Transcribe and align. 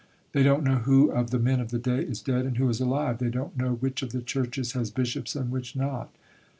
They 0.31 0.41
don't 0.41 0.63
know 0.63 0.77
who 0.77 1.11
of 1.11 1.29
the 1.29 1.37
men 1.37 1.59
of 1.59 1.69
the 1.69 1.77
day 1.77 1.99
is 1.99 2.23
dead 2.23 2.43
and 2.47 2.57
who 2.57 2.67
is 2.69 2.81
alive. 2.81 3.19
They 3.19 3.29
don't 3.29 3.55
know 3.55 3.73
which 3.75 4.01
of 4.01 4.11
the 4.13 4.23
Churches 4.23 4.71
has 4.71 4.89
Bishops 4.89 5.35
and 5.35 5.51
which 5.51 5.75
not. 5.75 6.09